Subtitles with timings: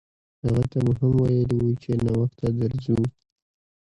[0.43, 2.99] هغه ته مو هم ویلي وو چې ناوخته درځو.